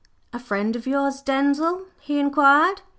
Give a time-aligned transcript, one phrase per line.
[0.33, 2.81] "A friend of yours, Denzil?" he inquired.